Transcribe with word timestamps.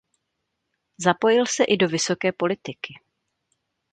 Zapojil 0.97 1.45
se 1.47 1.63
i 1.63 1.77
do 1.77 1.87
vysoké 1.87 2.31
politiky. 2.31 2.93